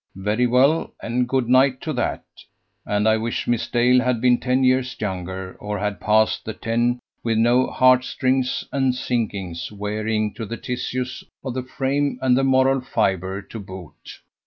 [0.17, 2.23] Very well, and good night to that,
[2.87, 6.97] and I wish Miss Dale had been ten years younger, or had passed the ten
[7.23, 12.81] with no heartrisings and sinkings wearing to the tissues of the frame and the moral
[12.81, 14.21] fibre to boot.